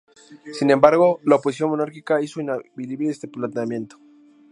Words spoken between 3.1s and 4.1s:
este planteamiento.